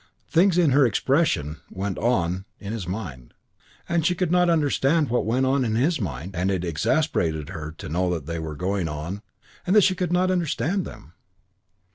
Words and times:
Things, 0.27 0.57
in 0.57 0.71
her 0.71 0.83
expression, 0.83 1.57
"went 1.69 1.99
on" 1.99 2.45
in 2.59 2.73
his 2.73 2.87
mind, 2.87 3.35
and 3.87 4.03
she 4.03 4.15
could 4.15 4.31
not 4.31 4.49
understand 4.49 5.11
what 5.11 5.27
went 5.27 5.45
on 5.45 5.63
in 5.63 5.75
his 5.75 6.01
mind, 6.01 6.35
and 6.35 6.49
it 6.49 6.65
exasperated 6.65 7.49
her 7.49 7.71
to 7.77 7.87
know 7.87 8.17
they 8.17 8.39
were 8.39 8.55
going 8.55 8.87
on 8.87 9.21
and 9.63 9.75
that 9.75 9.83
she 9.83 9.93
could 9.93 10.11
not 10.11 10.31
understand 10.31 10.85
them. 10.85 11.13